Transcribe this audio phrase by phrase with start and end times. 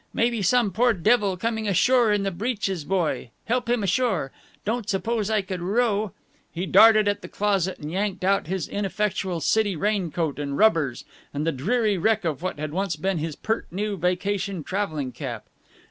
[0.15, 4.31] Maybe some poor devil coming ashore in the breeches buoy help him ashore
[4.65, 6.11] Don't suppose I could row"
[6.51, 11.45] He darted at the closet and yanked out his ineffectual city raincoat and rubbers, and
[11.45, 15.45] the dreary wreck of what had once been his pert new vacation traveling cap.